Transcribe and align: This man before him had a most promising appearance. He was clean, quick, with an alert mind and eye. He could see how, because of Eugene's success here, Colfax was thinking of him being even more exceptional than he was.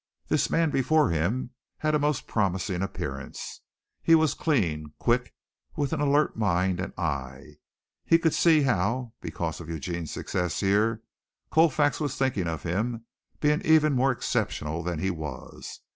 This 0.29 0.49
man 0.49 0.71
before 0.71 1.11
him 1.11 1.51
had 1.77 1.93
a 1.93 1.99
most 1.99 2.25
promising 2.25 2.81
appearance. 2.81 3.61
He 4.01 4.15
was 4.15 4.33
clean, 4.33 4.93
quick, 4.97 5.35
with 5.75 5.93
an 5.93 6.01
alert 6.01 6.35
mind 6.35 6.79
and 6.79 6.91
eye. 6.97 7.59
He 8.03 8.17
could 8.17 8.33
see 8.33 8.61
how, 8.63 9.13
because 9.21 9.61
of 9.61 9.69
Eugene's 9.69 10.09
success 10.09 10.59
here, 10.59 11.03
Colfax 11.51 11.99
was 11.99 12.15
thinking 12.17 12.47
of 12.47 12.63
him 12.63 13.05
being 13.41 13.61
even 13.61 13.93
more 13.93 14.11
exceptional 14.11 14.81
than 14.81 14.97
he 14.97 15.11
was. 15.11 15.81